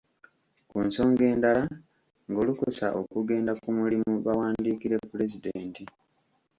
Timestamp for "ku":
0.69-0.77, 3.61-3.69